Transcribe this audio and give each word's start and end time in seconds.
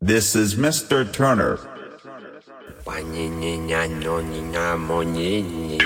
This 0.00 0.36
is 0.36 0.54
Mr. 0.54 1.12
Turner. 1.12 1.58
punte 4.86 5.82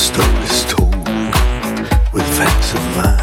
stories 0.00 0.64
told 0.64 0.94
with 2.14 2.26
facts 2.38 2.72
of 2.72 2.96
mine. 2.96 3.19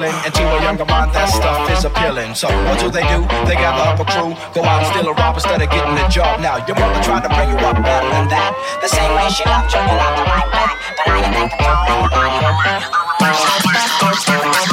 feeling. 0.00 0.16
And 0.24 0.32
to 0.34 0.42
a 0.42 0.62
younger 0.62 0.84
mind, 0.84 1.12
that 1.12 1.28
stuff 1.28 1.68
is 1.70 1.84
appealing. 1.84 2.34
So 2.34 2.48
what 2.64 2.80
do 2.80 2.90
they 2.90 3.04
do? 3.12 3.20
They 3.44 3.54
gather 3.54 3.84
up 3.84 4.00
a 4.00 4.04
crew, 4.04 4.32
go 4.54 4.64
out 4.64 4.82
and 4.82 4.88
steal 4.92 5.08
a 5.08 5.14
rob 5.14 5.34
instead 5.36 5.60
of 5.60 5.68
getting 5.70 5.96
a 5.98 6.08
job. 6.08 6.40
Now 6.40 6.64
your 6.66 6.76
mother 6.76 7.02
tried 7.04 7.22
to 7.24 7.28
bring 7.28 7.50
you 7.50 7.58
up 7.60 7.76
better 7.76 8.08
than 8.08 8.28
that. 8.32 8.56
The 8.80 8.88
same 8.88 9.12
way 9.16 9.28
she 9.28 9.44
loved 9.44 9.72
you, 9.72 9.80
you 9.80 9.96
loved 10.00 10.18
her 10.18 10.24
right 10.24 10.50
back. 10.52 10.72
But 10.96 11.04
now 11.06 11.18
you 11.20 11.28
think 11.36 11.52
I'm 11.52 11.76
calling, 11.84 12.32
you're 12.40 12.56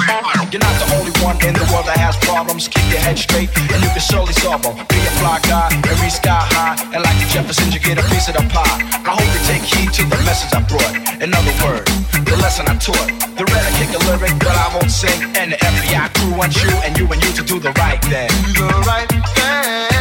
lying. 0.08 0.17
You're 0.48 0.64
not 0.64 0.80
the 0.80 0.88
only 0.96 1.12
one 1.28 1.36
in 1.44 1.52
the 1.52 1.68
world 1.76 1.92
that 1.92 2.00
has 2.00 2.16
problems. 2.24 2.72
Keep 2.72 2.88
your 2.88 3.04
head 3.04 3.20
straight 3.20 3.52
and 3.52 3.84
you 3.84 3.92
can 3.92 4.00
surely 4.00 4.32
solve 4.32 4.64
them. 4.64 4.80
Be 4.88 4.96
a 5.04 5.12
fly 5.20 5.44
guy 5.44 5.68
and 5.68 5.84
reach 6.00 6.24
sky 6.24 6.40
high. 6.40 6.80
And 6.96 7.04
like 7.04 7.20
the 7.20 7.28
Jeffersons, 7.28 7.76
you 7.76 7.84
get 7.84 8.00
a 8.00 8.06
piece 8.08 8.32
of 8.32 8.40
the 8.40 8.48
pie. 8.48 8.80
I 9.04 9.12
hope 9.12 9.28
you 9.28 9.44
take 9.44 9.68
heed 9.68 9.92
to 10.00 10.08
the 10.08 10.16
message 10.24 10.56
I 10.56 10.64
brought. 10.64 10.96
In 11.20 11.36
other 11.36 11.52
words, 11.68 11.92
the 12.24 12.40
lesson 12.40 12.64
I 12.64 12.80
taught. 12.80 13.12
The 13.36 13.44
Redhead 13.44 13.76
kick 13.76 13.92
a 13.92 14.00
lyric, 14.08 14.40
but 14.40 14.56
I 14.56 14.72
won't 14.72 14.88
sing. 14.88 15.20
And 15.36 15.52
the 15.52 15.60
FBI 15.60 16.16
crew 16.16 16.32
wants 16.40 16.56
you 16.64 16.72
and 16.88 16.96
you 16.96 17.12
and 17.12 17.20
you 17.20 17.32
to 17.36 17.44
do 17.44 17.60
the 17.60 17.76
right 17.76 18.00
thing. 18.08 18.32
Do 18.56 18.64
the 18.72 18.84
right 18.88 19.08
thing. 19.12 19.92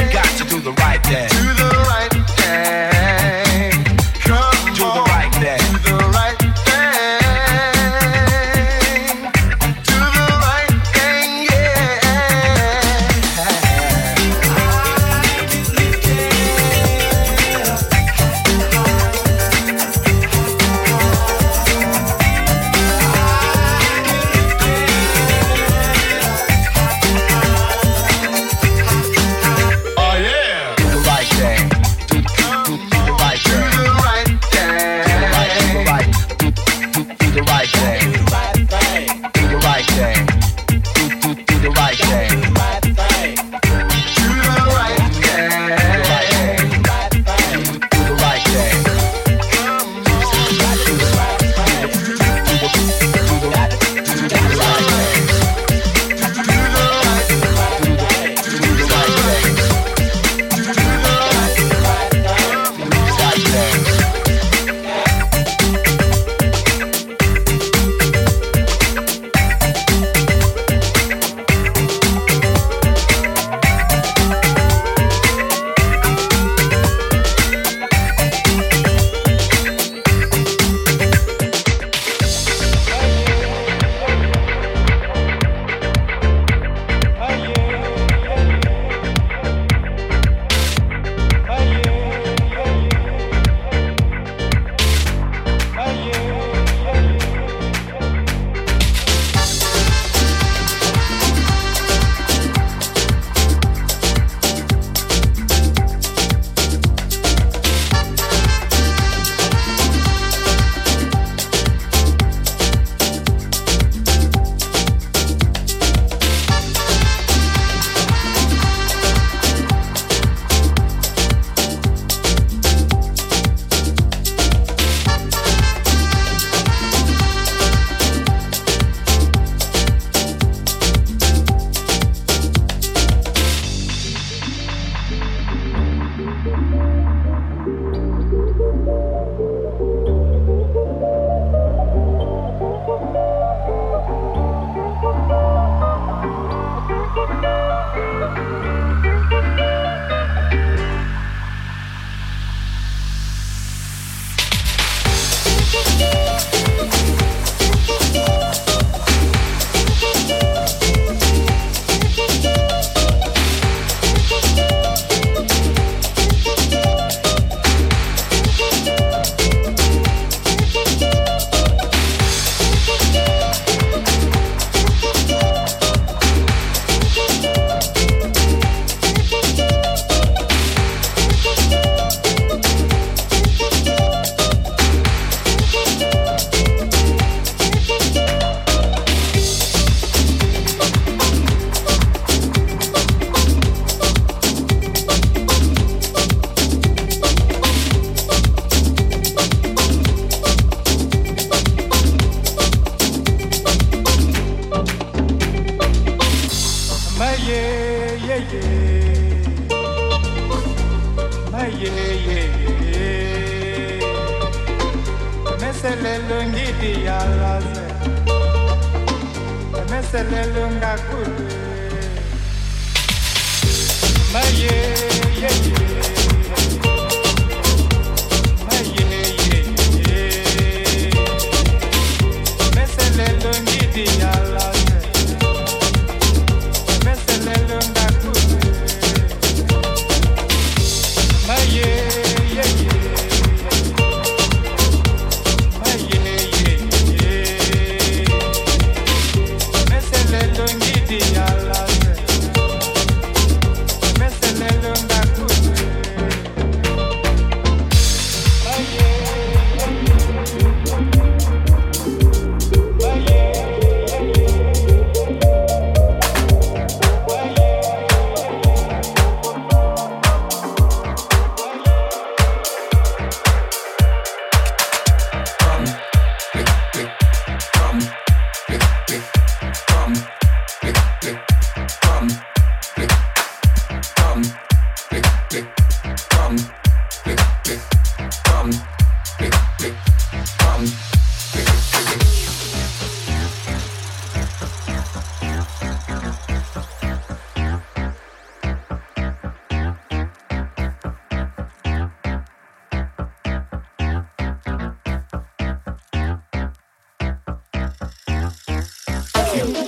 You 0.00 0.04
got 0.16 0.32
to 0.40 0.44
do 0.48 0.64
the 0.64 0.72
right 0.80 1.00
thing. 1.04 1.28
Do 1.28 1.44
the 1.60 1.68
right 1.92 2.09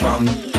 from 0.02 0.51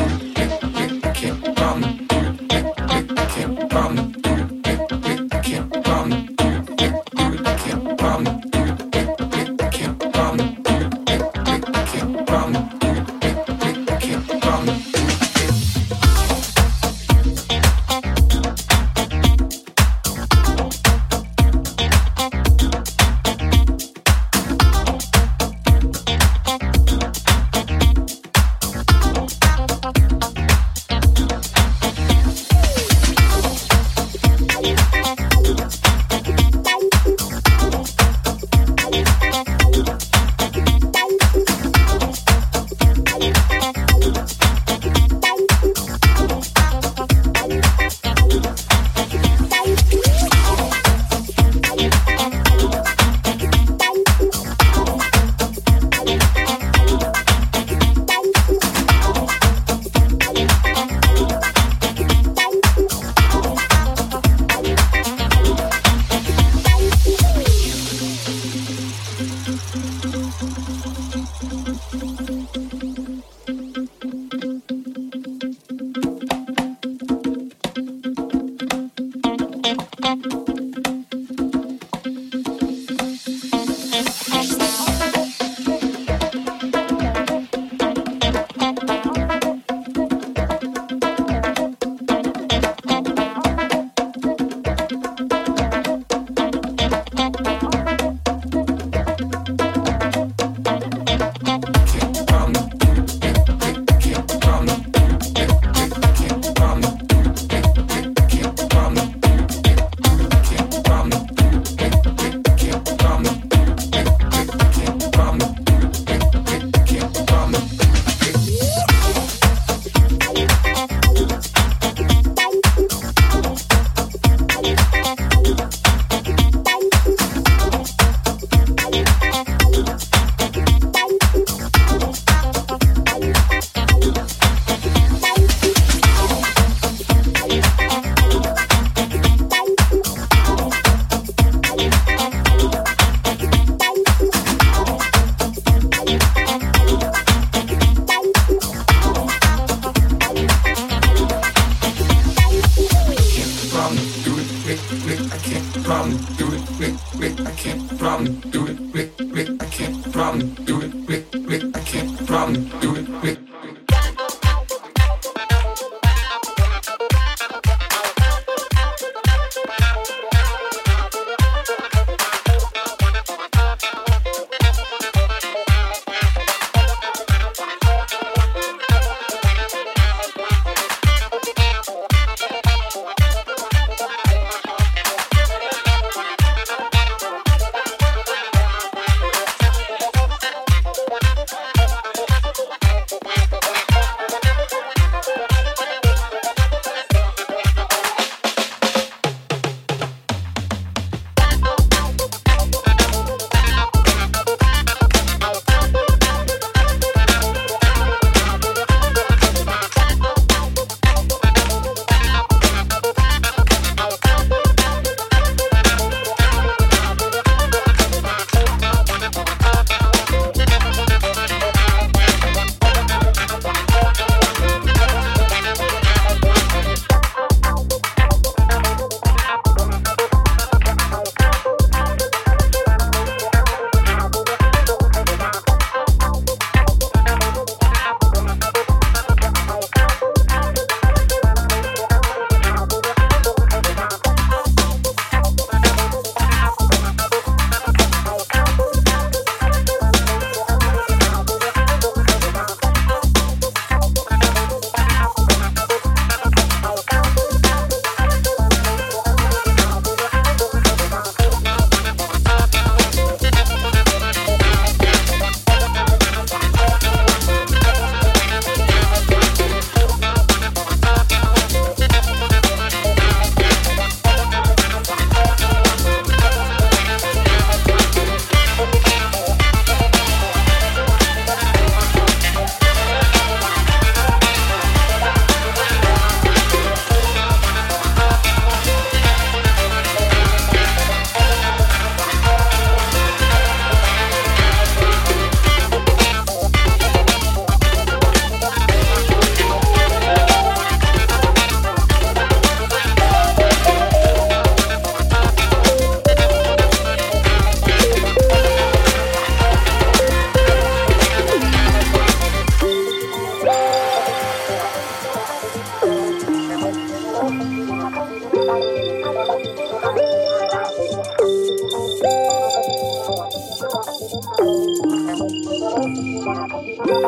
Thank 327.06 327.24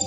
you. 0.00 0.05